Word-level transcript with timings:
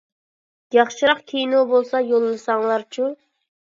ياخشىراق 0.77 1.21
كىنو 1.33 1.61
بولسا 1.73 2.03
يوللىساڭلارچۇ. 2.07 3.11